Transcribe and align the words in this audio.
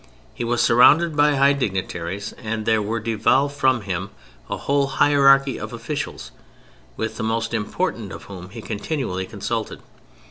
He 0.33 0.43
was 0.43 0.63
surrounded 0.63 1.15
by 1.15 1.35
high 1.35 1.53
dignitaries, 1.53 2.33
and 2.43 2.65
there 2.65 2.81
devolved 2.99 3.55
from 3.55 3.81
him 3.81 4.09
a 4.49 4.57
whole 4.57 4.87
hierarchy 4.87 5.59
of 5.59 5.73
officials, 5.73 6.31
with 6.97 7.17
the 7.17 7.23
most 7.23 7.53
important 7.53 8.11
of 8.11 8.23
whom 8.23 8.49
he 8.49 8.63
continually 8.63 9.27
consulted. 9.27 9.79